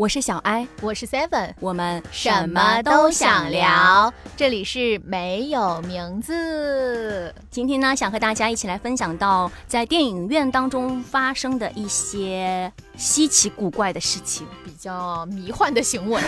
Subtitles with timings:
[0.00, 4.10] 我是小艾，我是 Seven，我们什么都想聊。
[4.34, 7.34] 这里是没有名字。
[7.50, 16.20] 今天呢，想和大家一起来分享到在电影院当中发生的一些稀奇古怪的事情，比较迷幻的行为。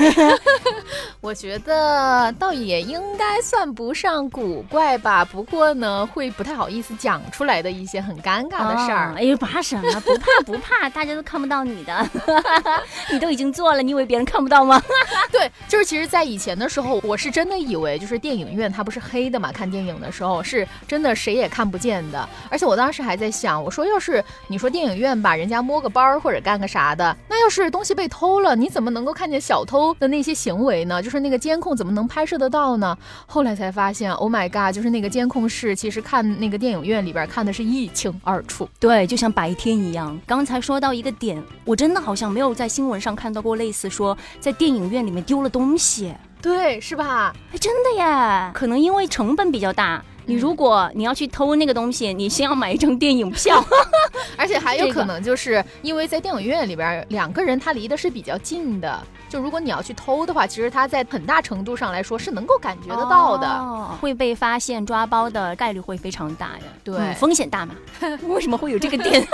[1.23, 9.15] 我觉得倒也应该算不上古怪吧，不过呢，会不太好意思讲出来的一些很尴尬的事儿。
[9.17, 10.01] 哎呦，怕什么？
[10.01, 12.11] 不怕不怕，大家都看不到你的，
[13.13, 13.63] 你都已经做。
[13.63, 14.83] 做了，你以为别人看不到吗？
[15.31, 22.29] 对，就是其实，在以前的时候，我是真的以为，就是电影院它不是黑的嘛，看电影的时候是真的谁也看不见的。
[22.51, 31.03] 而且我当时还在想，我说要是你说电影院吧，人家摸个包或者干个啥的，那要是东西被偷了，你怎么能够看见小偷的那些行为呢？
[31.03, 32.97] 就是那个监控怎么能拍摄得到呢？
[33.27, 38.69] 后来才发现，Oh my god，就是那个监控室，其实看那个电影院里边看的是一清二楚。
[38.79, 40.19] 对，就像白天一样。
[40.27, 43.53] 刚才说到一个点，我真的好像没有在新闻上看到过。
[43.63, 47.33] 类似说在电影院里面丢了东西，对，是吧？
[47.53, 48.51] 哎，真的耶！
[48.55, 53.65] 可能因为成本比较大，你如果你要去偷那个东西，你先要买一张电影票，
[54.37, 59.03] 而且还有可能就是因为在电影院里边两个人他离的是比较近的。
[59.29, 66.65] 就如果你要去偷的话，其实他在很大程度上来说是能够感觉得到的，会被发现抓包的概率会非常大呀。
[66.85, 67.75] 对，风险大嘛？
[68.29, 69.27] 为什么会有这个点？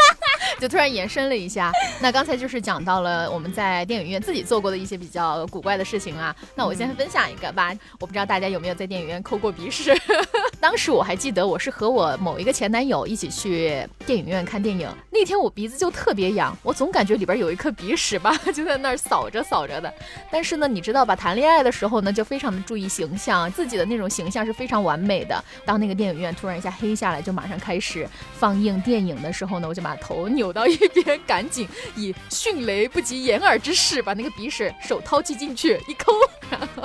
[0.58, 1.72] 就突然延伸了一下。
[2.00, 6.34] 那刚才就是讲到了我们在电影院自己做过的一些比较古怪的事情啊。
[6.54, 7.72] 那我先分享一个吧。
[8.00, 9.94] 我不知道大家有没有在电影院抠过鼻屎。
[10.60, 14.88] 当时我还记得，我是和我某一个前男友一起去电影院看电影。
[15.10, 19.92] 那天我鼻子就特别痒，我总感觉里边有一颗鼻屎吧， 就在那儿扫着扫着的。
[20.30, 21.14] 但是呢，你知道吧？
[21.14, 25.42] 谈恋爱的时候呢，就非常的注意形象，自己的那种形象是非常完美的。
[25.64, 36.12] 当那个电影院突然一下黑下来，就马上开始放映电影的时候呢，我就把头扭到一边， 赶紧以迅雷不及掩耳之势把那个鼻屎手掏进进去一抠，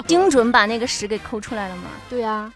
[0.08, 1.84] 精准把那个屎给抠出来了吗？
[2.10, 2.52] 对呀。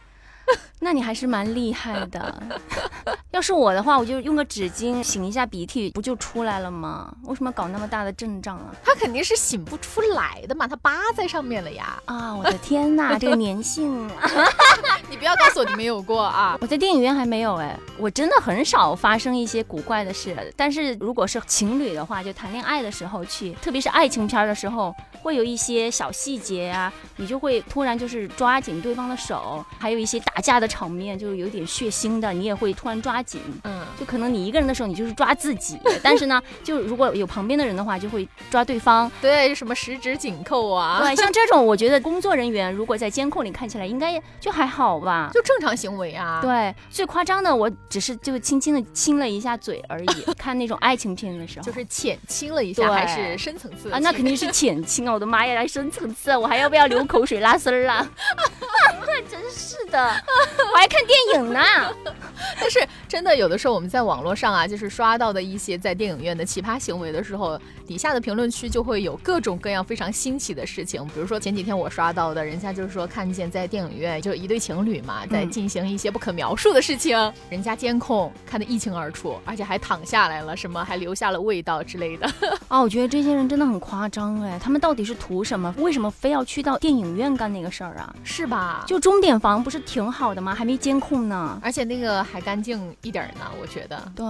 [0.79, 2.43] 那你还是蛮厉害的。
[3.31, 7.13] 要是我的话，我就用个纸巾擤一下鼻涕，不就出来了吗？
[7.23, 8.73] 为什么搞那么大的阵仗啊？
[8.83, 12.01] 他肯定是擤不出来的嘛，他扒在上面了呀！
[12.05, 14.09] 啊，我的天哪， 这个粘性！
[15.09, 16.57] 你不要告诉我你没有过啊！
[16.61, 20.35] 我在电影院还没有哎，我真的很少发生一些古怪的事。
[20.55, 30.67] 但是如果是情侣的话，就谈恋爱的时候去，特别是爱情片的时候，会有一些小细节啊，你就会突然就是抓紧对方的手，还有一些打架的。
[30.67, 46.41] 场面就有点血腥的，你也会突然抓紧，嗯，就可能你一个人的时候，你就是抓自己， 但是呢，就如果有旁边的人的话，就会抓对方，对，什么十指紧扣啊，对，像这种，我觉得工作人员如果在监控里看起来，应该就还好吧，就正常行为啊。
[46.41, 50.07] 对，最夸张的，我只是就轻轻的亲了一下嘴而已。
[50.37, 53.99] 看那种爱情片的时候，就是浅亲了一下，还是深层次啊？
[53.99, 55.13] 那肯定是浅亲啊！
[55.13, 58.05] 我的妈呀，来深层次，我还要不要流口水拉丝儿啊？
[59.31, 60.23] 真是的。
[60.73, 61.59] 我还看电影呢，
[62.59, 71.03] 但是真的有的时候我们在网络上啊，就是刷到的一些在电影院的奇葩行为的时候，底下的评论区就会有各种各样非常新奇的事情。
[71.07, 77.17] 比如说前几天我刷到的，人家就是说看见在电影院就一对情侣嘛，在进行一些不可描述的事情，
[77.49, 82.29] 人家监控看得一清二楚，而且还躺下来了，什么还留下了味道之类的。
[82.67, 85.73] 啊， 我觉得这些人真的很夸张哎，他们到底是图什么？
[85.77, 88.13] 为什么非要去到电影院干那个事儿啊？
[88.23, 88.83] 是吧？
[88.85, 90.53] 就钟点房不是挺好的吗？
[90.53, 94.11] 还没监控呢，而且那个还干净一点呢，我觉得。
[94.15, 94.25] 对，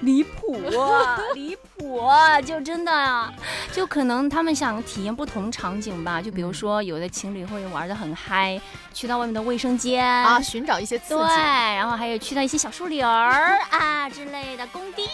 [0.00, 0.60] 离谱，
[1.34, 2.00] 离谱，
[2.44, 3.34] 就真的，
[3.72, 6.20] 就可能他们想体验不同场景吧。
[6.20, 8.60] 就比如说，有的情侣会玩的很嗨，
[8.92, 11.20] 去到外面的卫生间啊，寻找一些刺激。
[11.20, 15.04] 对，然后还有去到一些小树林儿 啊之类的，工地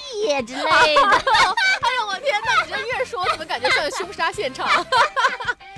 [0.47, 0.71] 之类的。
[0.71, 2.65] 哎呦我天哪！
[2.67, 4.69] 你这越说怎么感觉像凶杀现场？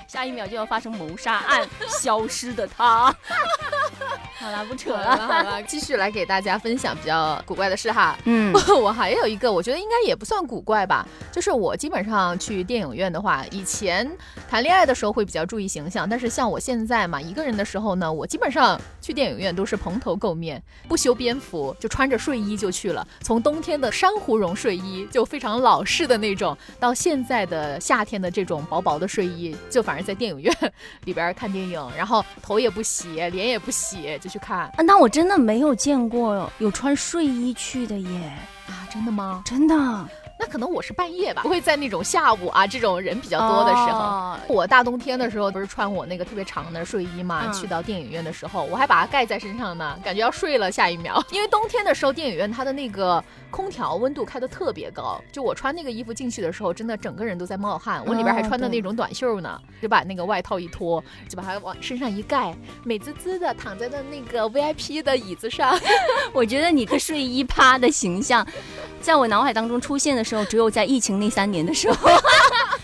[0.06, 3.14] 下一秒就要发生谋杀案，消失的他。
[4.42, 8.18] 好了，不扯了，好了， 继续来给大家分享比较古怪的事哈。
[8.24, 14.10] 嗯， 我还有一个，我觉得应该也不算古怪吧，就是我基本上去电影院的话，以前
[14.50, 23.06] 谈恋爱的时候会比较注意形象，但是像我现在嘛，一个人的时候呢，我基本上去电影院都是蓬头垢面，不修边幅，就穿着睡衣就去了。
[23.20, 30.52] 从冬天的珊瑚绒睡衣，就非常老式的那种，到现在的夏天的这种薄薄的睡衣，就反正在电影院
[31.04, 34.31] 里边看电影，然后头也不洗，脸也不洗就。
[34.32, 34.82] 去看啊！
[34.84, 38.32] 那我真的没有见过有穿睡衣去的耶
[38.66, 38.88] 啊！
[38.90, 39.42] 真的吗？
[39.44, 39.74] 真的？
[40.38, 44.36] 那可能我是半夜吧，不会在那种下午啊这种人比较多的时候。
[44.48, 47.52] 我大冬天的时候不是穿我那个特别长的睡衣嘛？
[47.52, 51.22] 去到电影院的时候，我还把它盖在身上呢，感觉要睡了下一秒。
[51.30, 58.02] 因为冬天的时候，电影院它的那个空调温度开的特别高，就我穿那个衣服进去的时候，真的整个人都在冒汗。
[58.06, 65.78] 我里边还穿的那种短袖呢，就把那个外套一脱，就把它往身上一盖，美滋滋的躺在的那个 VIP 的椅子上。
[66.32, 68.44] 我觉得你的睡衣趴的形象，
[69.02, 72.08] 在我脑海当中出现的时候，只有在疫情那三年的时候。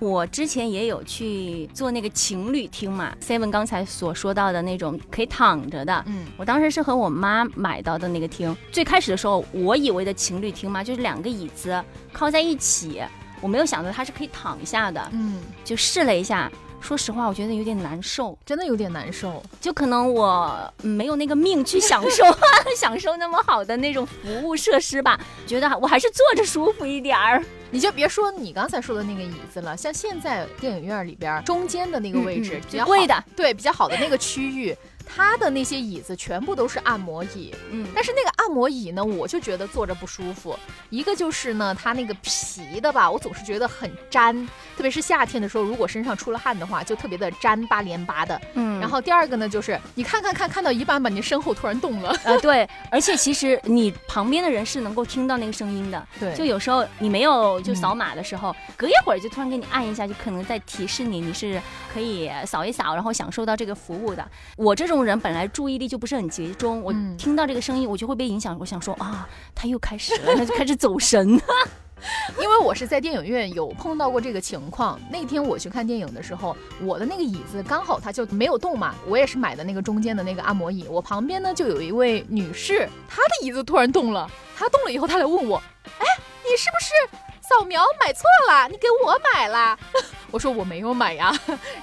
[0.00, 8.56] 我之前也有去做那个情侣厅嘛，Seven 刚才所说到的那种可以躺着的，嗯，我当时是和我妈买到的那个厅。
[8.70, 13.02] 最开始的时候，我以为的情侣厅嘛，就是两个椅子靠在一起，
[13.40, 16.50] 我没有想到它是可以躺下的，嗯，就试了一下。
[16.80, 19.42] 说实话，我觉得有点难受，真的有点难受。
[19.60, 22.24] 就可能我没有那个命去享受
[22.76, 25.20] 享受那么好的那种服务设施吧。
[25.46, 27.44] 觉得我还是坐着舒服一点儿。
[27.70, 34.74] 你就别说你刚才说的那个椅子了，像现在电影院里边中间的那个位置，比较贵的，对，比较好的那个区域。
[35.08, 40.56] 它的那些椅子全部都是按摩椅，嗯，但是那个按摩椅呢，我就觉得坐着不舒服。
[40.90, 44.46] 一个就是呢，它那个皮的吧，我总是觉得很粘，
[44.76, 48.40] 特别是夏天的时候，如果身上出了汗的话，就特别的粘巴连巴的。
[48.54, 61.60] 嗯，然后第二个呢，就是你看看看看到一半吧，你身后突然动了， 呃，对，而且其实你旁边的人是能够听到那个声音的，对，就有时候你没有就扫码的时候，隔一会儿就突然给你按一下，就可能在提示你你是
[61.92, 64.24] 可以扫一扫，然后享受到这个服务的。
[64.56, 64.98] 我这种。
[65.08, 68.54] 人本来注意力就不是很集中，我听到这个声音，我就会被影响。
[68.58, 71.40] 我想说啊，他又开始了， 他就开始走神。
[72.38, 75.00] 因为我是在电影院有碰到过这个情况。
[75.10, 78.94] 那天我去看电影的时候，我的那个椅子刚好它就没有动嘛。
[79.06, 84.30] 我也是买的那个中间的那个按摩椅，我旁边呢就有一位女士，她的椅子突然动了。
[84.54, 86.06] 她动了以后，她来问我，哎，
[86.44, 88.68] 你是不是扫描买错了？
[88.68, 89.78] 你给我买了？
[90.30, 91.32] 我说我没有买呀，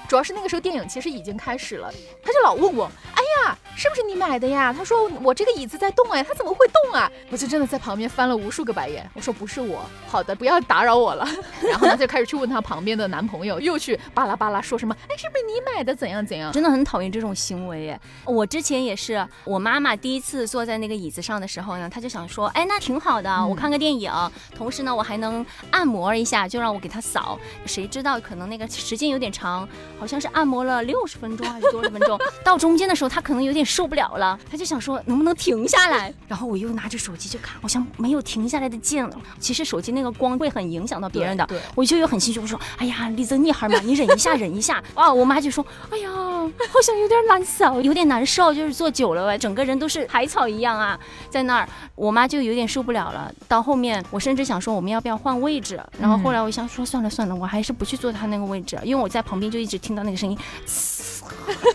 [0.06, 1.92] 主要是那个时候电影其实已经开始了，
[2.22, 4.72] 他就老问我，哎呀，是不是你买的呀？
[4.72, 7.10] 他说我这个椅子在动哎，它怎么会动啊？
[7.30, 9.08] 我就真的在旁边翻了无数个白眼。
[9.14, 11.26] 我说不是我，好的，不要打扰我了。
[11.68, 15.92] 然后呢，就开始去问他旁边的男朋友，又去巴拉巴拉说什么，哎，是不是你买的？
[15.92, 16.52] 怎样怎样？
[16.52, 18.00] 真的很讨厌这种行为耶。
[18.24, 24.12] 我之前也是，我妈妈第一次坐在那个椅子上的时候呢，她就想说，哎，那挺好的，我看个电影，
[24.54, 27.36] 同时呢，我还能按摩一下，就让我给他扫。
[27.64, 28.36] 谁知道可。
[28.36, 29.66] 能那个时间有点长，
[29.98, 32.20] 好像是按摩了六十分钟还是多少分钟？
[32.44, 36.12] 到中间的时候，他可能有点受不了了，他就想说能不能停下来。
[36.28, 39.16] 然后我又拿着手机就看，好像没有停下来的劲了。
[39.40, 44.84] 其实手机那个光会很影响到别人的，我就有很心虚，我说哎呀，李泽你孩嘛，你忍一下，忍一下。
[44.94, 50.98] 啊，我妈就说哎呀，好像有点难受，有点难受，就是坐久了呗，整个人都是海草一样啊，
[51.30, 53.32] 在那儿，我妈就有点受不了了。
[53.48, 55.80] 到后面我甚至想说我们要不要换位置？
[55.98, 58.26] 然后后来我想说算了算了，我还是不去坐他。
[58.26, 60.36] 那个位置，因为我在旁边就一直听到那个声音，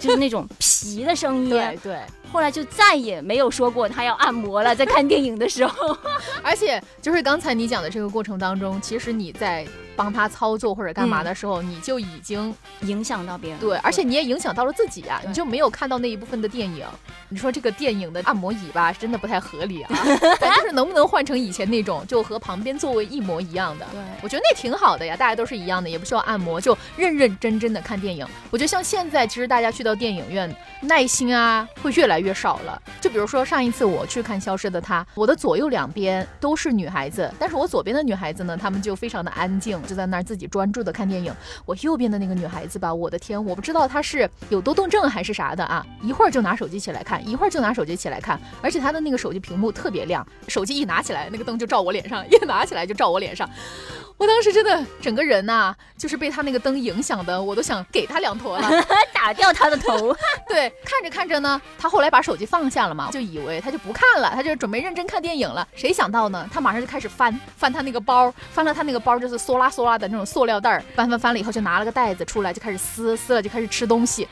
[0.02, 1.50] 就是那种皮的声音。
[1.50, 2.02] 对对。
[2.32, 5.98] 后来就再也没有说过他要按摩了，在看电影的时候。
[6.42, 13.60] 而且就是刚才你讲的这个过程当中，其实你在帮他操作或者干嘛的时候，你就已经影响到别人。
[13.60, 16.86] 对，而且你也影响到了自己啊，你就没有看到那一部分的电影。
[17.30, 19.90] 你说这个电影的按摩椅吧，真的不太合理啊。
[20.40, 23.86] 但就是能不能换成以前那种，就和旁边座位一模一样的？
[23.92, 28.26] 对，我觉得那挺好的呀，大家都是一样的，也不需要按摩，就认认真真的看电影。
[28.50, 32.82] 我觉得像现在，其实大家去到电影院，耐心啊会越来越少了。
[33.02, 41.34] 就比如说上一次我去看《消失的她》，我的左右两边都是女孩子，但是我左边的女孩子呢，她们就非常的安静，就在那儿自己专注的看电影。
[41.66, 53.50] 我右边的那个女孩子吧，我的天，我不知道她是有多动症还是啥的啊，一会儿就拿手机起来看，一会儿就拿手机起来看，而且她的那个手机屏幕特别亮，手机一拿起来，那个灯就照我脸上，一拿起来就照我脸上。
[54.22, 58.70] 我当时真的整个人呐，就是被他那个灯影响的，我都想给他两坨了，
[59.12, 60.16] 打掉他的头。
[60.48, 65.68] 对，看着看着呢，他后来把手机放下了嘛，就以为他就不看了，他就准备认真看电影了。
[65.76, 74.28] 谁想到呢，他马上就开始翻翻他那个包，翻了他那个包就是嗦啦嗦啦的那种塑料袋儿，翻翻翻了以后就拿了个袋子出来，就开始撕撕了，就开始吃东西。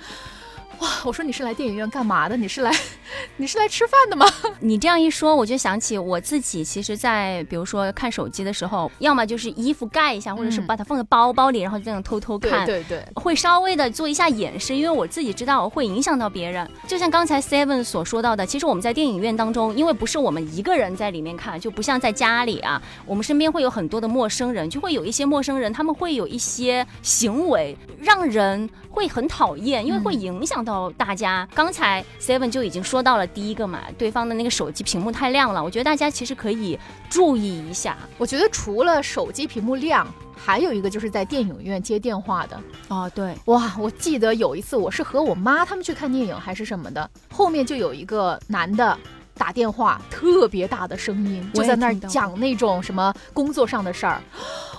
[0.81, 0.88] 哇！
[1.03, 2.38] 我说你是来电影院干嘛的？
[2.38, 2.72] 你是来，
[3.37, 4.25] 你是来吃饭的吗？
[4.59, 12.65] 你这样一说，我就想起我自己，其实，在比如说看手机的时候，要么就是衣服盖一下，或者是把它放在包包里，然后这样偷偷看。
[12.65, 16.69] 对对，会稍微的做一下掩饰，因为我自己知道会影响到别人。
[16.87, 30.69] 就像刚才 Seven 所说到的，其实我们在电影院当中，因为不是我们一个人在里面看，就不像在家里啊，我们身边会有很多的陌生人，就会有一些陌生人，他们会有一些行为让人会很讨厌，因为会影响到。
[30.69, 35.63] 到大家，刚才 Seven 就已经说到了第一个嘛，对方的那个手机屏幕太亮了。
[35.63, 36.79] 我觉得大家其实可以
[37.10, 37.98] 注意一下。
[38.18, 42.60] 我觉得除了手机屏幕亮，还有一个就是在电影院接电话的。
[42.88, 48.98] 哦，对，哇，我记得有一次我是和我妈他们去看电影还是什么的，后面就有一个男的。
[49.38, 54.22] 打电话特别大的声音，就在那儿讲那种什么工作上的事儿。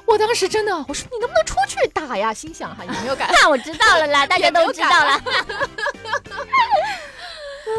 [0.05, 2.31] 我当时真的，我说你能不能出去打呀？
[2.35, 3.31] 心想哈，有没有感？
[3.33, 5.19] 那 我知道了啦，大家都知道了。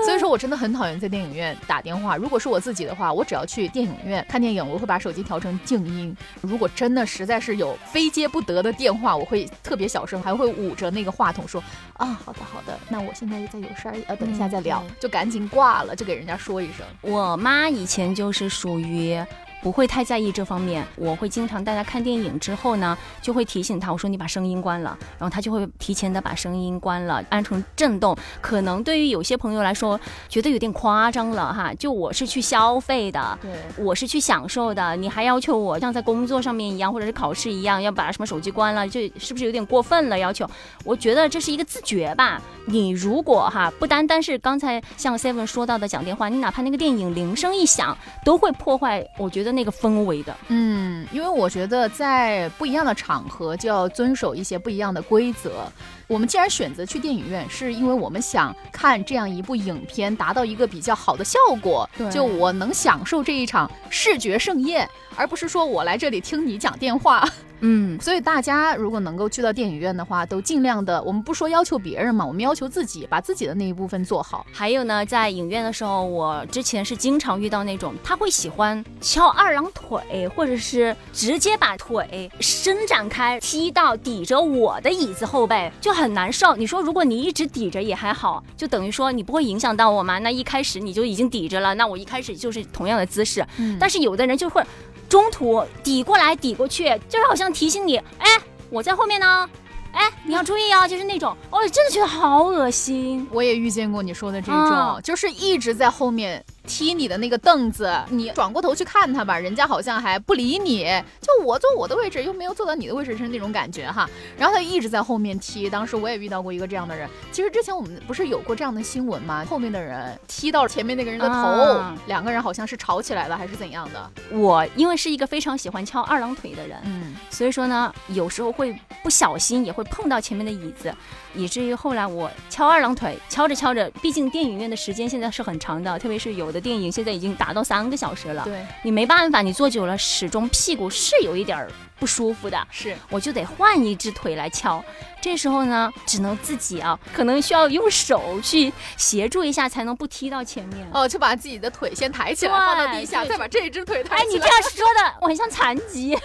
[0.06, 2.16] 所以说我真的很讨厌在电影院打电话。
[2.16, 6.16] 如果是我自己的话，我只要去电影院看电影，我会把手机调成静音。
[6.42, 11.64] 如果真的实在是有非接不得的电话，我会特别小声，还会捂着那个话筒说
[11.98, 19.20] ：“啊，好的好的，那我现在在有事儿，呃等一下再聊，就赶紧挂了，就给人家说一声。”我妈以前就是属于。
[19.62, 28.18] 不会太在意这方面，我会经常带他看电影之后呢，就会提醒他，我说你把声音关了，然后他就会提前的把声音关了，按成震动。
[28.41, 31.72] 可能对于有些朋友来说，觉得有点夸张了哈。
[31.75, 40.18] 就我是去消费的，对，我是去享受的，你还要求我像在工作上面一样，或者是考试一样，要把什么手机关了，这是不是有点过分了？
[40.18, 40.50] 要求？
[40.84, 42.41] 我觉得这是一个自觉吧。
[42.65, 49.06] 你如果哈，不单单是刚才像 Seven 说到的讲电话，你哪怕那个电影铃声一响，都会破坏。
[49.20, 49.50] 我觉得。
[49.51, 55.63] 那个氛围的，嗯，因为我觉得在不一样的场合就要遵守一些不一样的规则。
[56.08, 61.89] 我们既然选择去电影院，是因为我们想看这样一部影片，达到一个比较好的效果。
[62.12, 67.25] 就我能享受这一场视觉盛宴，而不是说我来这里听你讲电话。
[67.62, 71.01] 嗯， 所以大家如果能够去到电影院的话，都尽量的。
[71.03, 74.46] 我们不说要求别人嘛，我们要求自己，把自己的那一部分做好。
[74.51, 86.56] 还有呢，在影院的时候，我之前是经常遇到那种他会喜欢翘二郎腿，或者是直接把腿伸展开踢到抵着我的椅子后背，就很难受。
[86.56, 90.20] 你说如果你一直抵着也还好，就等于说你不会影响到我吗？
[90.20, 93.44] 那一开始你就已经抵着了，那我一开始就是同样的姿势。
[93.58, 94.64] 嗯，但是有的人就会。
[95.10, 98.30] 中途抵过来抵过去，就是好像提醒你，哎，
[98.70, 99.50] 我在后面呢，
[99.92, 103.28] 哎，你要注意啊，就是那种，哦，真的觉得好恶心。
[103.30, 106.42] 我也遇见过你说的这种，就是一直在后面。
[106.65, 110.86] 踢你的那个凳子，你转过头去看他吧，人家好像还不理你。
[111.20, 114.10] 就我坐我的位置，又没有坐到你的位置，是那种感觉哈。
[114.38, 117.10] 然后他一直在后面踢，当时我也遇到过一个这样的人。
[117.32, 119.44] 其实之前我们不是有过这样的新闻吗？
[119.50, 124.12] 后面的人踢到前面那个人的头，两个人好像是吵起来了，还是怎样的？
[124.30, 130.94] 我因为是一个非常喜欢翘二郎腿的人，嗯，所以说呢，有时候会不小心也会碰到前面的椅子，
[131.34, 136.50] 以至于后来我翘二郎腿，敲着敲着，毕竟电影院的时间现在是很长的，特别是有。
[136.51, 141.67] 的电影现在已经达到三个小时了，对你没办法，你坐久了始终屁股是有一点
[142.00, 144.84] 不舒服的，是我就得换一只腿来敲，
[145.22, 150.88] 这时候呢，只能自己啊，可能需要用手去协助一下，才能不踢到前面。
[150.91, 154.29] 哦，就把自己的腿先抬起来，放到地下，再把这只腿抬起来。
[154.29, 156.17] 哎，你这样说的，我很像残疾， 你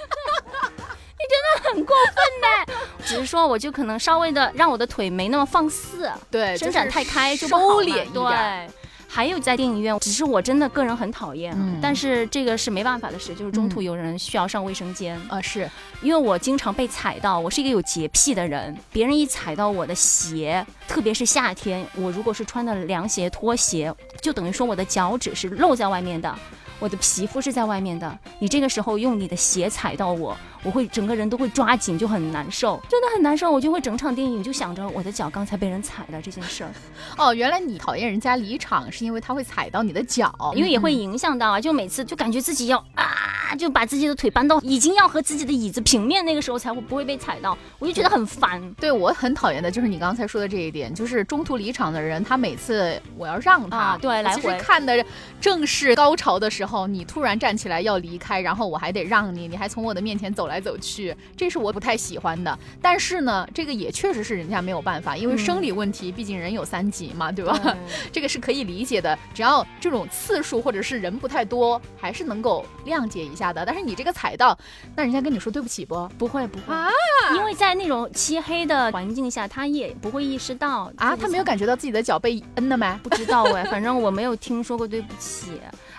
[1.29, 2.75] 真的很过分呢。
[3.05, 8.71] 只是说，我就可能稍微的让我的腿没那么放肆，对，伸展太开就收敛一点。
[9.09, 15.19] 还有在电影院，只是我真的个人很讨厌，但是这个是没办法的事，就是中途有人需要上卫生间。
[15.29, 15.69] 啊，是。
[16.03, 26.35] 因为我经常被踩到，我是一个有洁癖的人，别人一踩到我的鞋，特别是夏天，我如果是穿的凉鞋、拖鞋，就等于说我的脚趾是露在外面的。
[26.79, 30.37] 我的皮肤是在外面的，你这个时候用你的鞋踩到我，
[30.67, 33.53] 我会整个人都会抓紧，就很难受，真的很难受。
[33.53, 36.71] 我就会整场电影就想着我的脚刚才被人踩了这件事儿。
[37.17, 41.61] 哦，原来你讨厌人家离场是因为他会踩到你的脚，因为也会影响到啊。
[41.61, 48.61] 就每次就感觉自己要啊，就把自己的腿搬到已经要和自己的椅子平面那个时候才会不会被踩到，我就觉得很烦。
[48.75, 55.05] 对我很讨厌的就是你刚才说的这一点，就是中途离场的人，他每次我要让他，对，来回看的
[55.41, 56.89] 正是高潮的时候。
[56.89, 62.59] 你突然站起来要离开，然后我还得让你，你还从我的面前走来走去，这是我不太喜欢的。
[62.81, 67.77] 但是呢，这个也确实是人家没有办法，因为生理问题，毕竟人有三急嘛，对吧？
[68.13, 69.19] 这个是可以理解的。
[69.35, 73.65] 只要这种次数或者是人不太多，还是能够谅解一下的。
[73.65, 74.57] 但是你这个踩到，
[74.95, 76.09] 那人家跟你说对不起不？
[76.19, 76.89] 不会不会啊，
[77.37, 83.01] 因为在那种漆黑的环境下，他也不会意识到啊，他没有感觉到自己的脚被摁了吗？
[83.03, 85.53] 不知道哎，反正我没有听说过对不起。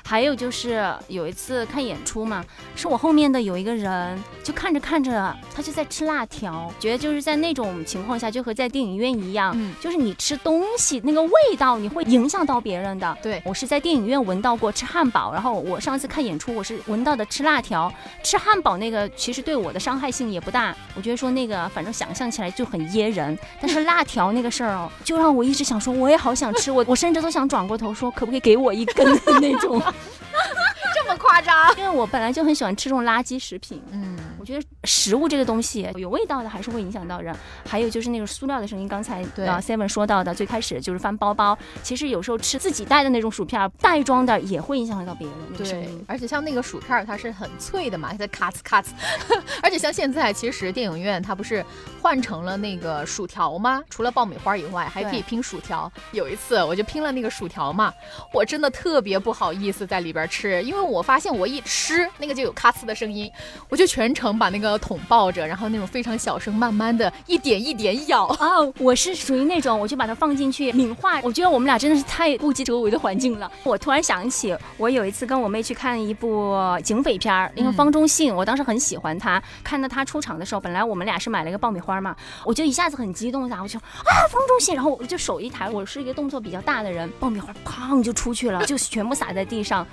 [0.08, 2.42] 还有就是有一次看演出嘛，
[2.78, 13.18] 是我后面的有一个人，就看着看着，他就在吃辣条，觉得就是在那种情况下，就和在电影院一样，嗯，就是你吃东西那个味道，你会影响到别人的。
[13.22, 29.82] 对我是在电影院闻到过吃汉堡，然后我上次看演出，我是闻到的吃辣条，吃汉堡那个其实对我的伤害性也不大，我觉得说那个反正想象起来就很噎人，但是辣条那个事儿哦，就让我一直想说，我也好想吃，我我甚至都想转过头说，可不可以给我一根的那种。
[29.98, 30.77] あっ!
[30.98, 31.56] 这么夸张？
[31.78, 34.18] 因为我本来就很喜欢吃这种垃圾食品，嗯。
[34.40, 37.36] 我觉得食物这个东西有味道的还是会影响到人，
[37.68, 38.88] 还有就是那个塑料的声音。
[38.88, 46.06] 刚才对啊 Seven 说到的，最开始就是翻包包，其实有时候吃自己带的那种薯片，袋装的也会影响到别人那个声对音，。
[46.08, 48.90] 而且像那个薯片儿，它是很脆的嘛，它在咔呲咔呲。
[49.62, 51.66] 而且像现在，其实电影院它不是
[52.02, 53.82] 换成了那个薯条吗？
[53.90, 55.92] 除了爆米花以外，还可以拼薯条。
[56.14, 57.94] 有一次我就拼了那个薯条嘛，
[58.32, 63.32] 我真的特别不好意思在里边吃，因为我发现我一吃那个就有咔呲的声音，
[63.70, 68.26] 我就全程把那个桶抱着，然后那种非常小声，慢慢的一点一点咬。
[68.26, 71.20] 哦， 我是属于那种，我就把它放进去抿化。
[71.22, 73.52] 我觉得我们俩真的是太顾及周围的环境了。
[73.64, 79.42] 我突然想起，我有一次跟我妹去看一部警匪片儿，因为方中信，我当时很喜欢他。
[79.64, 82.16] 看到他出场的时候，本来我们俩是买了一个爆米花嘛，
[82.46, 89.86] 我就一下子很激动的，我就啊方中信，然后我就手一抬，我是一个动作比较大的人，爆米花砰就出去了，就全部洒在地上。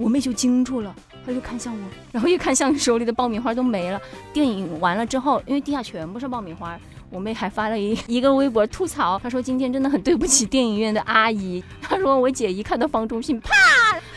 [0.00, 0.94] 我妹就惊住了，
[1.26, 1.80] 她就看向我，
[2.10, 4.00] 然后一看向手里的爆米花都没了。
[4.32, 6.78] 电影完了之后，因为地下全部是爆米花，
[7.10, 11.62] 我妹还发了一 一个微博吐槽，她说今天真的很对不起电影院的阿姨。
[11.82, 13.52] 她说我姐一看到方中信，啪，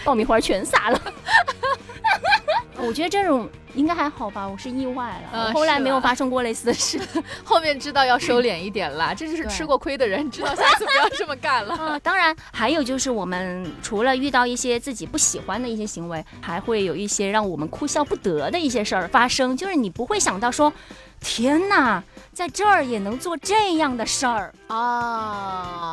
[0.05, 1.01] 爆米花全洒了。
[2.79, 6.99] 我觉得这种应该还好吧，我是意外了，呃我后来没有发生过类似的事。
[7.43, 11.75] 后面知道要收敛一点啦， 这就是吃过亏的人知道下次不要这么干了。
[11.75, 20.71] 啊， 当然还有就是我们除了遇到一些自己不喜欢的一些行为，还会有一些让我们哭笑不得的一些事儿发生，就是你不会想到说，
[21.19, 24.53] 天哪，在这儿也能做这样的事儿。
[24.67, 25.89] 啊，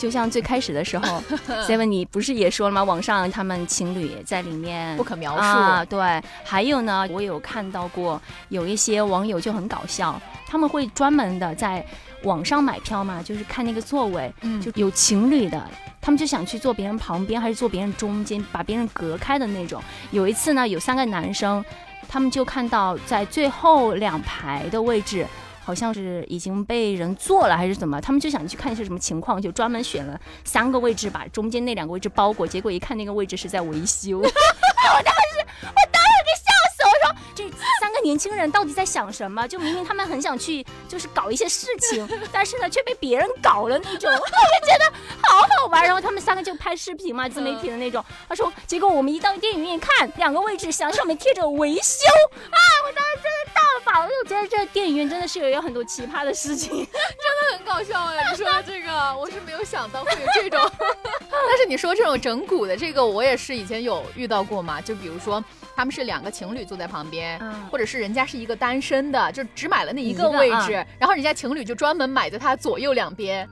[0.00, 1.22] 就像最开始的时候，
[1.68, 2.82] Seven 你不是也说了吗？
[2.82, 5.42] 网上他们情侣在里面不可描述。
[5.42, 6.00] 啊，对。
[6.42, 11.84] 还有呢，我有看到过有一些网友就很搞笑，他们会专门的在
[12.22, 15.62] 网上买票嘛，就是看那个座位，嗯就有情侣的。
[16.00, 19.82] 他们就想去坐别人旁边，还是坐别人中间，把别人隔开的那种。
[20.12, 21.62] 有一次呢，有三个男生，
[22.08, 25.26] 他们就看到在最后两排的位置，
[25.62, 32.46] 好像是已经被人做了还是怎么，他们就想去看是什么情况，就专门选了三个位置，把中间那两个位置包裹。
[32.46, 37.44] 结果一看那个位置是在维修， 我当时我当时给笑死，我说这
[37.80, 39.46] 三个年轻人到底在想什么？
[39.46, 45.84] 就明明他们很想去，就是搞一些事情， 但是呢却被别人搞了那种， 我就觉得好好玩。
[45.84, 48.04] 然后他们三个就拍视频嘛，自媒体的那种。
[48.28, 52.06] 他说，结果我们一到电影院看，两个位置墙上面贴着维修
[52.50, 52.58] 啊！
[52.86, 56.70] 我当时真的大发，我就觉得这电影院真的是有有很多奇葩的事情。
[56.86, 58.30] 真的很搞笑哎！
[58.30, 60.70] 你说的这个，我是没有想到会有这种。
[61.30, 64.80] 但是你说这种整蛊的这个，我也是以前有遇到过嘛。
[64.80, 65.42] 就比如说，
[65.74, 73.48] 他们是两个情侣坐在旁边，嗯或者是人家是一个单身的，就只买了那一个一个位置，然后人家情侣就专门买在他左右两边，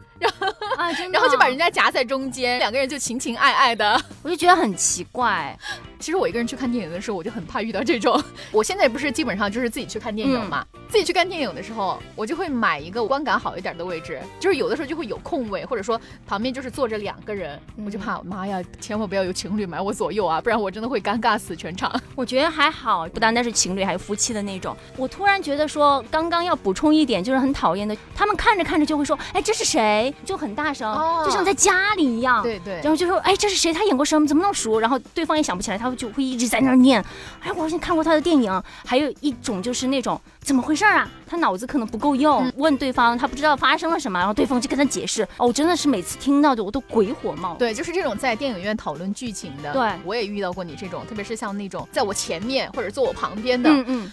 [0.77, 4.01] 啊，真然后就把人家夹在中间，两个人就情情爱爱的。
[4.23, 5.57] 我就觉得很奇怪。
[5.99, 8.23] 其实我一个人去看电影的时候，我就很怕遇到这种。
[8.53, 21.93] 我现在不是基本上就是自己去看电影嘛，自己去看电影的时候，我就会买一个观感好一点的位置，就是有的时候就会有空位，或者说旁边就是坐着两个人，嗯我就怕妈呀，千万不要有情侣买我左右啊，不然我真的会尴尬死全场。
[22.15, 24.77] 我觉得还好，不单单是情侣，还有夫妻的那种。
[24.97, 30.08] 我突然觉得说，刚刚要补充一点，就是很讨厌的，他们看着看着就会说，哎，这是谁？
[30.25, 32.43] 就很大声，哦就像在家里一样。。
[32.43, 33.73] 对对然后就说，哎，这是谁？
[33.73, 34.27] 他演过什么？
[34.27, 34.79] 怎么那么熟？
[34.81, 37.05] 然后对方也想不起来，他就会一直在那儿念。
[37.41, 38.63] 哎，我好像看过他的电影。
[38.85, 41.09] 还有一种就是那种怎么回事啊？
[41.27, 45.23] 他脑子可能不够用，嗯问对方他不知道发生了什么，然后对方就跟他解释。
[45.37, 47.55] 哦，我真的是每次听到的我都鬼火冒。
[47.57, 54.13] 对，就是这种在电影院讨论剧情的，对我也遇到过你这种，特别是像那种在我前面或者坐我旁边的，嗯嗯，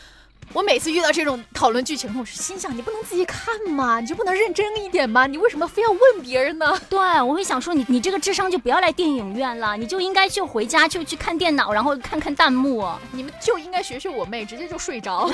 [0.54, 4.00] 我每次遇到这种讨论剧情的，我是心想，你不能自己看吗？
[4.00, 5.28] 你就不能认真一点吗？
[5.28, 6.80] 你为什么非要问别人呢？
[6.90, 12.88] 对，我会想说你你这个智商就不要来电影院了，你就应该就回家就去看电脑，然后看看弹幕。
[13.12, 15.30] 你们就应该学学我妹，直接就睡着。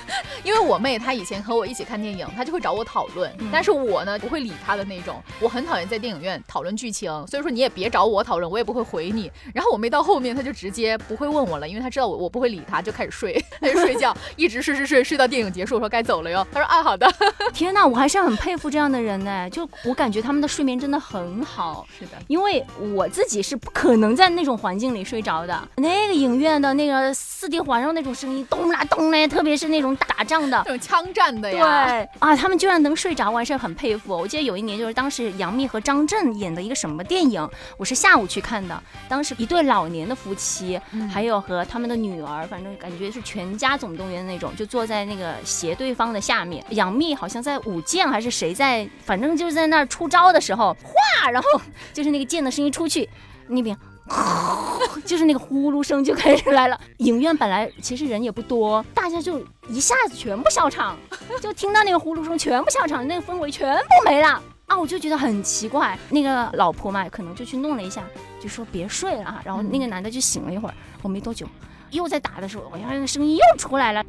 [0.44, 5.22] 因为我妹她以前和我一起看电影，她就会找我讨论，嗯但是我呢不会理她的那种。
[5.40, 9.30] 我很讨厌在电影院讨论剧情，所以说你也别找我讨论，我也不会回你。
[9.54, 16.46] 然后我妹到后面她就直接不会问我了，因为她知道我我不会理她，就开始睡， 开始睡觉，一直睡睡睡睡到电影结束，我说该走了哟。
[16.52, 17.10] 她说啊好的。
[17.52, 19.48] 天呐，我还是很佩服这样的人呢。
[19.50, 25.68] 就我感觉他们的睡眠真的很好，是的，因为我自己是不可能在那种环境里睡着的。
[25.76, 30.70] 那个影院的那个四 D 环绕那种声音，咚啦咚嘞，特别是那种打仗的 那。
[30.70, 32.08] 种枪战的呀对。
[32.20, 34.16] 啊，他们居然能睡着，我还是很佩服。
[34.16, 38.82] 我记得有一年就是当时杨幂和张震演的一个什么电影，我是下午去看的。
[39.08, 46.64] 当时一对老年的夫妻，嗯还有和他们的女儿，反正感觉是全家总动员那种，就坐在那个斜对方的下面。
[46.70, 51.60] 杨幂好像在舞剑还是谁在，反正就是在那儿出招的时候，哗，然后
[51.92, 53.08] 就是那个剑的声音出去，
[53.48, 53.76] 那边
[55.06, 56.78] 就是那个呼噜声就开始来了。
[56.98, 60.96] 影院本来其实人也不多，大家就一下子全部笑场，
[61.40, 64.78] 就听到那个呼噜声，全部笑场，那个氛围全部没了啊！
[64.78, 65.98] 我就觉得很奇怪。
[66.10, 68.02] 那个老婆嘛，可能就去弄了一下，
[68.40, 69.40] 就说别睡了啊。
[69.44, 71.46] 然后那个男的就醒了一会儿，我没多久。
[71.90, 74.02] 又在打的时候，我那个声音又出来了，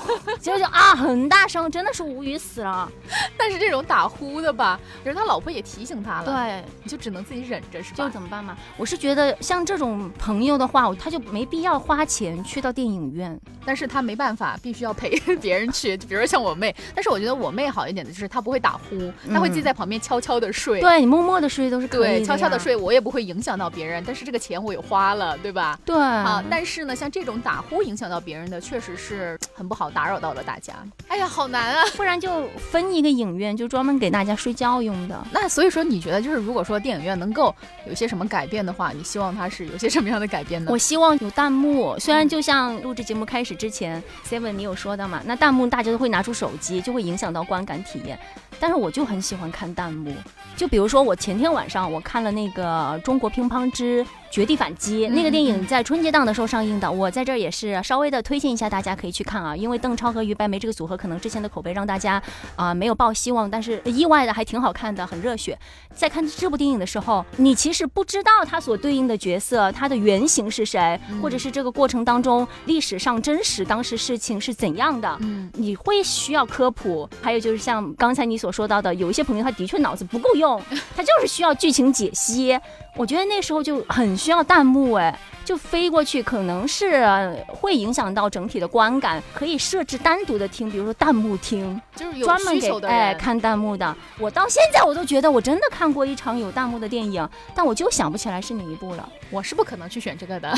[0.40, 2.90] 结果就啊很大声，真的是无语死了。
[3.36, 8.04] 但是这种打呼的吧，就是他老婆也提醒他了，对，你就只能自己忍着，是吧？
[8.04, 8.56] 就怎么办嘛？
[8.76, 15.10] 我是觉得像这种朋友的话，他就没必要花钱去到电影院，但是他没办法，必须要陪
[15.42, 15.94] 别人去。
[15.94, 20.80] 就比如说像我妹，但是我觉得我妹好一点的就是她不会打呼，她会自己在旁边悄悄的睡。
[20.80, 24.02] 对你默默的睡都是可以，对，悄悄的睡，我也不会影响到别人。
[24.06, 25.78] 但是这个钱我也花了，对吧？
[25.84, 25.94] 对。
[25.94, 27.82] 好，但是呢，像这种打呼。
[27.82, 30.74] 影响到别人的确实是很不好，打扰到了大家。
[31.06, 31.84] 哎呀，好难啊！
[31.96, 35.26] 不然就分一个影院，就专门给大家睡觉用的。
[35.32, 37.54] 那所以说，你觉得就是如果说电影院能够
[37.86, 40.70] 有些什么改变的话，你希望它是有些什么样的改变呢？
[40.70, 41.98] 我希望有弹幕。
[41.98, 48.18] 虽然就像录制节目开始之前，Seven 你有说到嘛，那弹幕大家都会拿出手机，就会影响到观感体验。
[48.60, 50.14] 但是我就很喜欢看弹幕。
[50.56, 56.90] 就比如说我前天晚上我看了那个《中国乒乓之绝地反击》那个电影，在春节档的时候上映的。
[56.90, 57.80] 我在这儿也是。
[57.82, 62.22] 稍微的推荐一下，大家可以去看啊，因为邓超和于白眉这个组合，可能之前的口碑让大家
[62.56, 65.58] 啊没有抱希望，但是意外的还挺好看的，很热血。
[65.94, 77.08] 在看这部电影的时候，你其实不知道他所对应的角色，他的原型是谁，或者是这个过程当中历史上真实当时事情是怎样的，嗯，你会需要科普。
[77.22, 80.60] 还有就是像刚才你所说到的，有一些朋友他的确脑子不够用，
[80.96, 82.58] 他就是需要剧情解析。
[82.96, 85.16] 我觉得那时候就很需要弹幕，哎。
[85.44, 87.02] 就飞过去，可能是
[87.46, 89.22] 会影响到整体的观感。
[89.32, 93.96] 可以设置单独的听，比如说弹幕听，就是专门给哎看弹幕的。
[94.18, 99.08] 我到现在我都觉得我真的看过一场有弹幕的电影，但我就想不起来是哪一部了。
[99.32, 100.54] 我是不可能去选这个的。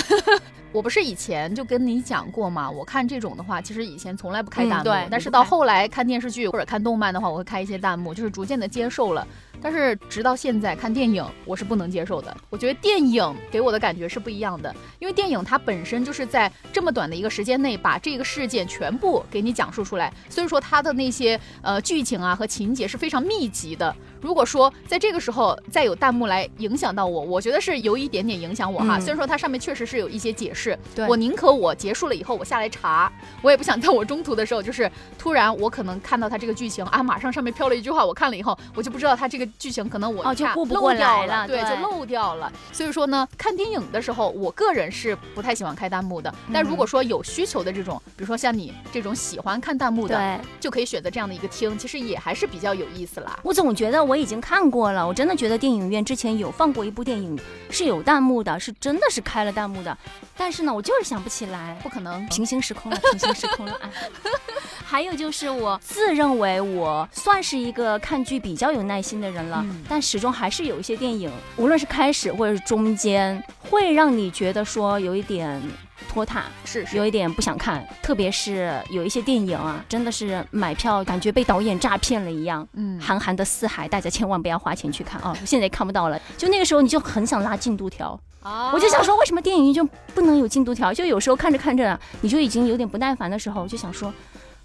[0.73, 2.69] 我不是以前就跟你讲过吗？
[2.69, 5.07] 我看这种的话，其实以前从来不开弹幕，对。
[5.09, 9.25] 但是到后来看电视剧或者看动漫的话，我会开一些弹幕，就是逐渐的接受了。
[9.63, 12.37] 但是直到现在看电影，我是不能接受的。
[12.49, 23.95] 我觉得电影给我的感觉是不一样的，因为电影它本身就是在这么短的一个时间内把这个事件全部给你讲述出来，所以说它的那些呃剧情啊和情节是非常密集的。
[24.21, 28.99] 如果说在这个时候再有弹幕来影响到我，我觉得是有一点点影响我哈。
[28.99, 30.79] 虽然说它上面确实是有一些解释，
[31.09, 39.47] 我宁可我结束了以后我下来查，我也不想在我中途的时候就是突然我可能看到它这个剧情啊，马上上面飘了一句话，我看了以后我就不知道它这个。
[39.59, 42.51] 剧情可能我哦就顾不过来了，对，就漏掉了。
[42.73, 46.33] 所以说呢，看电影的时候，我个人是不太喜欢开弹幕的。
[46.53, 53.39] 但如果说有需求的这种，比如说像你这种喜欢看弹幕的，就可以选择这样的一个听，其实也还是比较有意思啦。
[53.43, 57.39] 我总觉得我已经看过了，我真的觉得电影院之前有放过一部电影
[57.71, 59.97] 是有弹幕的，是真的是开了弹幕的。
[60.37, 63.89] 但是呢，我就是想不起来，不可能，平行时空了， 平行时空了啊。
[64.85, 75.63] 还有就是我自认为我算是一个看剧比较有耐心的人了，但始终还是有一些电影，无论是开始或者是中间，会让你觉得说有一点
[76.11, 77.87] 拖沓，是有一点不想看。
[78.03, 82.67] 特别是有一些电影啊，真的是买票感觉被导演诈骗了一样。
[82.73, 85.37] 嗯，韩寒的《四海》，大家千万不要花钱去看啊！
[85.47, 88.19] 现在看不到了，就那个时候你就很想拉进度条。
[88.43, 90.93] 我就想说，为什么电影就不能有进度条？
[90.93, 94.13] 就有时候看着看着，你就已经有点不耐烦的时候，就想说。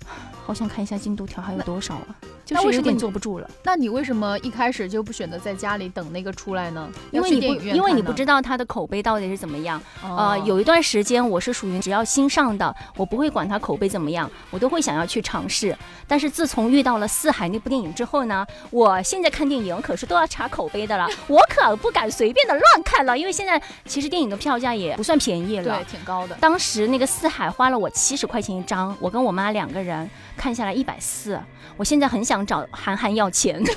[0.46, 2.06] 好想看一下进度条还有多少啊！
[2.46, 3.50] 就是有点坐不住了。
[3.64, 6.90] 那你为什么一开始就不选择在家里等那个出来呢？
[7.12, 9.82] 因为你不，因为你不知道它的口碑到底是怎么样。
[10.04, 15.76] 呃，有一段时间我是属于只要新上的，我不会管它口碑怎么样，我都会想要去尝试。
[16.08, 26.36] 但是自从遇到了《四海》那部电影之后呢，我现在看电影可是都要查口碑的了，我可不敢随便的乱看了，因为现在其实电影的票价也不算便宜了，对，挺高的。
[26.40, 30.10] 当时那个《四海》花了我七十块钱一张，我跟我妈两个人。
[30.38, 31.40] 看下来一百四，
[31.78, 33.62] 我现在很想找韩寒要钱。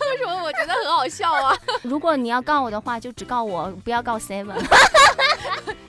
[0.00, 1.56] 为什么我觉得很好笑啊？
[1.82, 4.60] 如果你要告我的话，就只告我，不要告 Seven。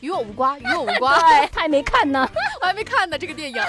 [0.02, 1.50] 与我无关，与我无关。
[1.52, 2.30] 他还没看呢，
[2.62, 3.18] 我还没看呢。
[3.18, 3.62] 这个电影，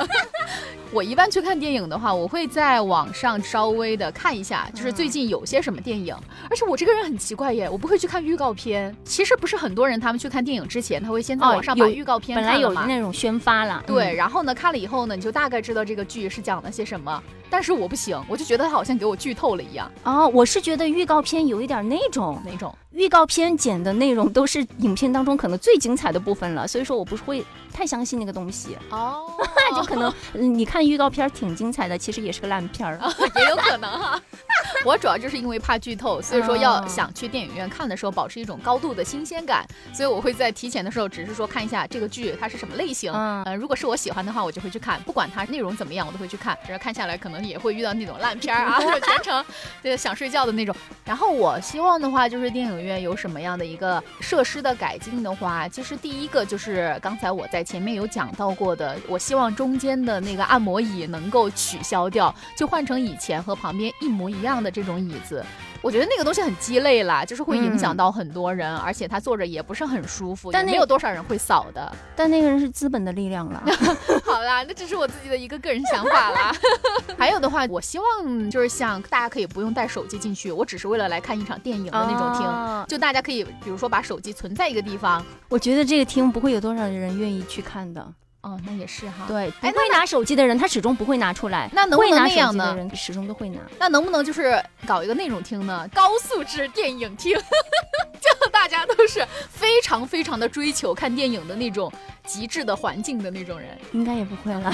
[0.93, 6.15] 我一般去看电影的话，我会在网上稍微的看一下，就是最近有些什么电影。
[6.49, 8.95] 而且我这个人很奇怪耶，我不会去看预告片。
[9.05, 14.15] 其实不是很多人，他们去看电影之前，他会先在网上把预告片本来有那种宣发了，对。
[14.15, 17.23] 然后呢，看了以后呢，你就大概知道这个剧是讲了些什么。
[17.51, 19.91] 但是我不行，我就觉得他好像给我剧透了一样。
[20.05, 22.77] 哦，我是觉得预告片有一点那种那种。
[22.91, 29.25] 预告片剪的内容都是影片当中可能最精彩的部分了，所以说我不会太相信那个东西哦，
[29.75, 32.99] 就可能你看看预告片挺精彩的，其实也是个烂片儿，
[33.39, 34.21] 也有可能哈。
[34.85, 46.57] 我主要就是因为怕剧透，所以说要想去电影院看的时候保持一种高度的新鲜感，所以我会在提前的时候只是说看一下这个剧它是什么类型，嗯，如果是我喜欢的话，我就会去看，不管它内容怎么样，我都会去看。
[46.67, 49.45] 只是看下来，可能也会遇到那种烂片儿啊， 全程
[49.83, 50.75] 对想睡觉的那种。
[51.05, 65.45] 然后我希望的话，就是电影院有什么样的一个设施的改进的话，其实第一个就是刚才我在前面有讲到过的，我希望中间的那个按摩椅能够取消掉，就换成以前和旁边一模一样的这种椅子。
[65.81, 71.95] 我觉得那个东西很鸡肋啦，就是会影响到很多人，而且他坐着也不是很舒服，但没有多少人会扫的。
[72.17, 73.63] 但那个人是资本的力量了。
[74.25, 76.51] 好啦，那只是我自己的一个个人想法啦。
[77.19, 85.23] 还有的话，我希望就是像大家可以不用带手机进去，我只是为了来看一场电影的那种厅，就大家可以比如说把手机存在一个地方。
[85.51, 88.11] 我觉得这个厅不会有多少人愿意去看的。
[88.45, 89.25] 哦，那也是哈。
[89.27, 91.67] 对，不会拿手机的人，他始终不会拿出来。
[91.73, 92.75] 那能不能那样呢？
[92.77, 93.59] 人始终都会拿。
[93.79, 95.89] 那能不能就是搞一个那种厅呢？
[95.95, 97.35] 高素质电影厅，
[98.21, 101.91] 就大家都是非常非常的追求看电影的那种
[102.27, 104.71] 极致的环境的那种人，应该也不会了。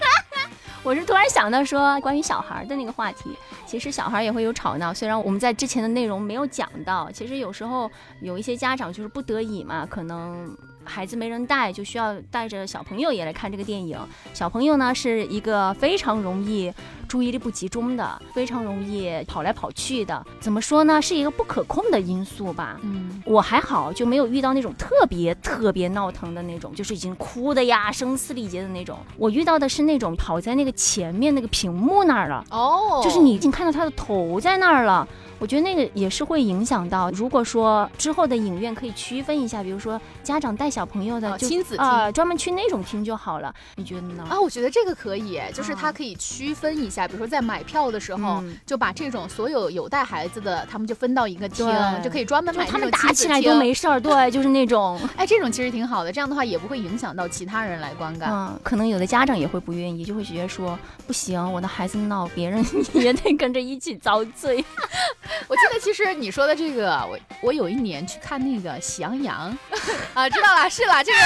[0.84, 3.34] 我是突然想到说，关于小孩的那个话题，
[3.66, 4.92] 其实小孩也会有吵闹。
[4.92, 7.90] 虽然我们在之前的内容没有讲到，其实有时候
[8.20, 10.54] 有一些家长就是不得已嘛，可能。
[10.88, 13.98] 孩子没人带，就需要带着小朋友也来看这个电影。
[14.32, 16.72] 小朋友呢是一个非常容易
[17.06, 20.24] 注意力不集中的，非常容易跑来跑去的。
[20.40, 21.00] 怎么说呢？
[21.00, 22.80] 是一个不可控的因素吧。
[22.82, 28.98] 嗯，我还好，就没有遇到那种特别特别闹腾的那种，就是已经哭的呀，声嘶力竭的那种。
[29.16, 32.44] 我遇到的是那种跑在那个前面那个屏幕那儿了。
[32.50, 35.06] 哦，就是你已经看到他的头在那儿了。
[35.38, 37.10] 我觉得那个也是会影响到。
[37.12, 43.54] 如果说之后的影院可以区分一下，比如说家长带小朋友的亲子厅，专门去那种厅就好了。
[43.76, 44.24] 你觉得呢？
[44.28, 51.66] 啊，我觉得这个可以，就是它可以区分一下，比如说在买票的时候，就把这种所有有带孩子的，他们就分到一个厅，
[52.02, 52.66] 就可以专门买。
[52.66, 55.00] 他们打起来都没事儿，对，就是那种。
[55.16, 58.30] 哎，这种其实挺好的，这样的话也不会影响到其他人来观看。
[58.32, 64.64] 嗯，可能有的家长也会不愿意，就会觉得说不行，我的孩子闹，别人 也得跟着一起遭罪。
[65.48, 66.08] 我记得其实。
[66.18, 69.56] 你说的这个，我我有一年去看那个《喜羊羊》，
[70.14, 71.18] 啊，知道了，是了，这个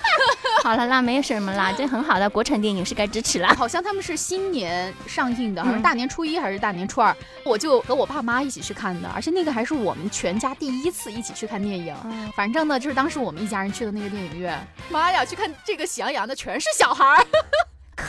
[0.64, 3.48] 好了啦，没什么啦，这很好的国产电影是该支持了。
[3.48, 11.94] 好像他们是新年上映的，好像大年初一还是大年初二，我就和我爸妈一起去看的，而且那个还是我们全家第一次一起去看电影。
[12.34, 14.58] 反正呢，就是当时我们一家人去的那个电影院，
[14.88, 17.26] 妈呀，去看这个《喜羊羊》的全是小孩儿。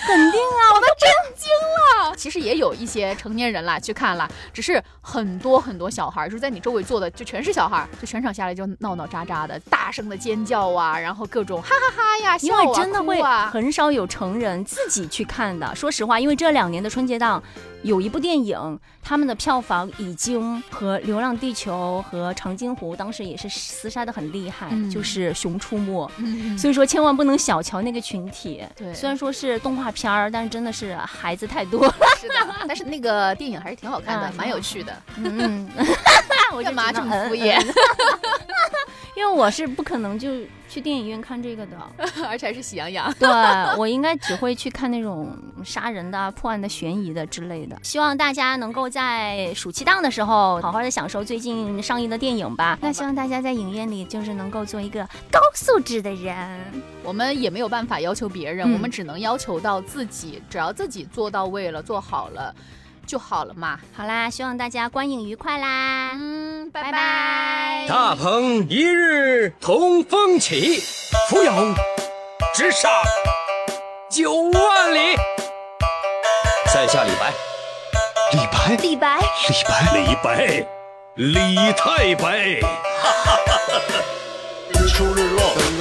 [0.05, 2.15] 肯定啊，我都震惊了。
[2.15, 15.75] 其实也有一些成年人啦去看了，只是很多很多小孩，就是在你周围坐的就全是小孩，就全场下来就闹闹喳喳的，大声的尖叫啊，然后各种哈哈哈呀，因为真的会很少有成人自己去看的。
[15.75, 17.41] 说实话，因为这两年的春节档。
[17.83, 26.07] 有一部电影，他们的票房已经和《流浪地球》和《长津湖》当时也是厮杀的很厉害，就是《熊出没》。
[26.57, 28.63] 所以说，千万不能小瞧那个群体。
[28.75, 31.95] 对，虽然说是动画片儿，但是真的是孩子太多了。
[32.19, 32.33] 是的，
[32.67, 34.95] 但是那个电影还是挺好看的，蛮有趣的。
[35.17, 35.67] 嗯，
[36.53, 37.59] 我干嘛这么敷衍？
[39.15, 40.29] 因为我是不可能就。
[40.71, 41.77] 去电影院看这个的，
[42.25, 43.13] 而且还是喜羊羊。
[43.19, 43.27] 对
[43.77, 45.29] 我应该只会去看那种
[45.65, 47.77] 杀人的、破案的、悬疑的之类的。
[47.83, 52.79] 希望大家能够在暑期档的时候好好的享受最近上映的电影吧。
[52.81, 56.61] 那希望大家在影院里就是能够做一个高素质的人。
[57.03, 62.55] 我们也没有办法要求别人，我们只能要求到自己，只要自己做到位了、做好了。
[63.11, 67.85] 就好了嘛，好啦，希望大家观影愉快啦，嗯，拜拜。
[67.89, 70.81] 大鹏一日同风起，
[71.27, 71.53] 扶摇
[72.53, 72.89] 直上
[74.09, 75.17] 九万里。
[76.73, 77.33] 在下李白，
[78.31, 79.19] 李白，李白，
[79.49, 80.65] 李白，李白，
[81.15, 82.61] 李太白。
[82.61, 83.93] 哈哈哈哈哈。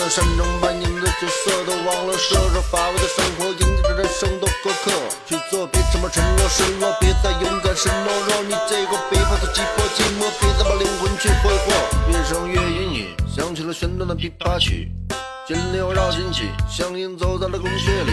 [0.01, 4.91] 日出日落，站在山中扮演的角色，都忘了奢侈乏味的生活，迎接着人生的过客。
[5.27, 8.43] 去做别这么沉默失落，别再勇敢是懦弱。
[8.43, 11.73] 你这个别怕再击破寂寞，别再把灵魂去挥霍。
[12.11, 14.91] 越声越隐隐，响起了弦断的琵琶曲。
[15.47, 18.13] 金流绕金曲，像影走在了宫穴里。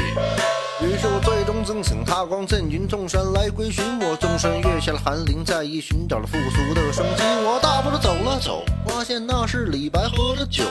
[0.82, 4.16] 于是我最终增省，踏光震军，众山来归寻我。
[4.18, 7.24] 纵身跃下了寒林，再一寻找了复苏的生机。
[7.46, 10.64] 我大步的走了走，发现那是李白喝的酒。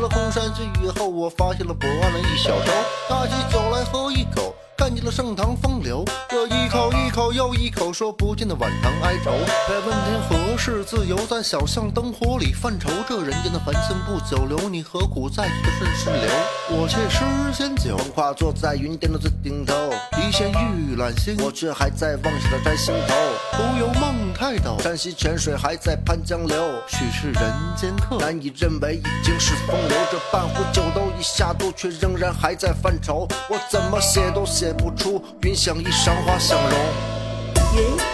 [0.00, 2.72] 了空山之雨后，我发现了泊岸的一小舟。
[3.08, 6.04] 抬起酒来喝一口，看见了盛唐风流。
[6.28, 7.54] 这一口一口又。
[7.54, 9.30] 一口说不尽的晚唐哀愁。
[9.68, 12.90] 在问天何事自由，在小巷灯火里犯愁。
[13.08, 16.30] 这人间的繁星不久留，你何苦在意的顺势流？
[16.70, 19.74] 我却诗仙酒，化坐在云巅的最顶头，
[20.18, 23.14] 一线玉兰心，我却还在妄想着摘星头。
[23.52, 26.56] 徒有梦太陡，山西泉水还在潘江流，
[26.88, 29.96] 许是人间客，难以认为已经是风流。
[30.10, 33.28] 这半壶酒都已下肚，却仍然还在犯愁。
[33.48, 38.13] 我怎么写都写写不出云想衣裳花想容。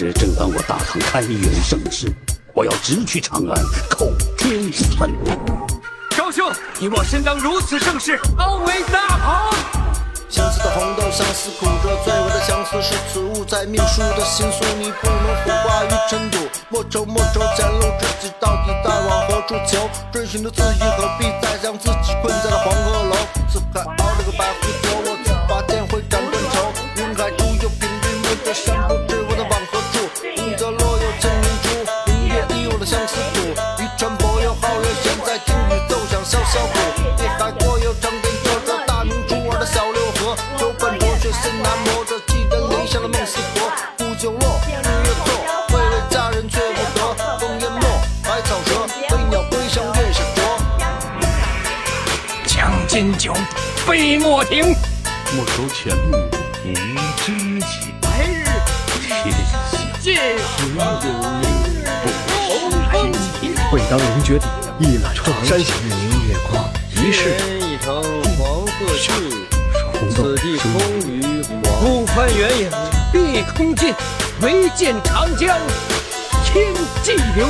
[0.00, 2.10] 时正当我大唐开元盛世，
[2.54, 4.08] 我要直取长安，叩
[4.38, 5.30] 天传地。
[6.16, 9.52] 高兄，你我身当如此盛世，傲为大唐。
[10.30, 16.38] 相思的红豆，相思苦着，最为的相思是此物在命书的心诉，你不能腐化于尘土。
[16.70, 19.86] 莫愁莫愁，前路知己到底在往何处求？
[20.10, 23.16] 追寻着自己，何必再将自己困在了黄鹤楼？
[23.52, 24.89] 刺客熬了个白虎
[54.40, 55.44] 莫。
[55.46, 56.16] 愁前路
[56.64, 56.68] 无
[57.18, 57.26] 知
[57.60, 58.34] 己，来日
[58.98, 59.52] 天下
[60.00, 60.06] 尽
[60.56, 60.58] 风
[61.00, 61.04] 起。
[63.70, 64.48] 会当凌绝顶，
[64.80, 68.02] 一览长山行，明月光，一世一城
[68.36, 69.12] 黄鹤去，
[70.10, 71.10] 此地生空余
[71.64, 71.72] 黄。
[71.80, 72.70] 不翻原影，
[73.12, 73.94] 碧空尽，
[74.40, 75.56] 唯见长江
[76.44, 76.74] 天
[77.04, 77.46] 际流。